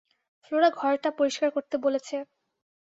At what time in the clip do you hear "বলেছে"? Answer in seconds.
1.77-2.15